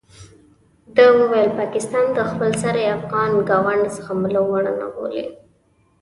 ده 0.95 1.05
وویل 1.19 1.49
پاکستان 1.59 2.05
د 2.13 2.19
خپل 2.29 2.49
سرۍ 2.61 2.85
افغان 2.97 3.31
ګاونډ 3.49 3.83
زغملو 3.95 4.41
وړ 4.51 4.65
نه 4.81 4.87
بولي. 4.93 5.25